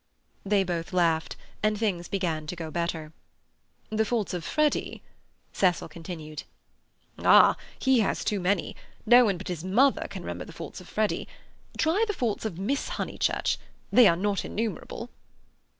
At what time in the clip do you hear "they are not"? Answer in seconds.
13.91-14.43